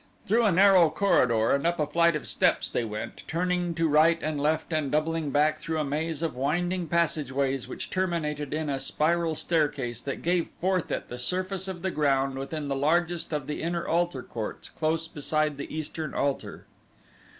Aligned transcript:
Through 0.25 0.45
a 0.45 0.51
narrow 0.51 0.89
corridor 0.89 1.51
and 1.51 1.67
up 1.67 1.79
a 1.79 1.85
flight 1.85 2.15
of 2.15 2.25
steps 2.25 2.71
they 2.71 2.83
went, 2.83 3.23
turning 3.27 3.75
to 3.75 3.87
right 3.87 4.17
and 4.23 4.41
left 4.41 4.73
and 4.73 4.91
doubling 4.91 5.29
back 5.29 5.59
through 5.59 5.77
a 5.77 5.83
maze 5.83 6.23
of 6.23 6.35
winding 6.35 6.87
passageways 6.87 7.67
which 7.67 7.91
terminated 7.91 8.51
in 8.51 8.67
a 8.67 8.79
spiral 8.79 9.35
staircase 9.35 10.01
that 10.01 10.23
gave 10.23 10.47
forth 10.59 10.91
at 10.91 11.09
the 11.09 11.19
surface 11.19 11.67
of 11.67 11.83
the 11.83 11.91
ground 11.91 12.39
within 12.39 12.67
the 12.67 12.75
largest 12.75 13.31
of 13.31 13.45
the 13.45 13.61
inner 13.61 13.87
altar 13.87 14.23
courts 14.23 14.69
close 14.69 15.07
beside 15.07 15.57
the 15.57 15.71
eastern 15.71 16.15
altar. 16.15 16.65